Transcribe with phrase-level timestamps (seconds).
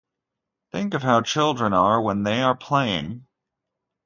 [0.71, 3.27] Think of how children are when they are playing.